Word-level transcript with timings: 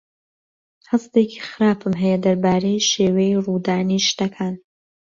هەستێکی 0.91 1.43
خراپم 1.47 1.93
هەیە 2.01 2.17
دەربارەی 2.25 2.85
شێوەی 2.91 3.39
ڕوودانی 3.45 4.05
شتەکان. 4.09 4.53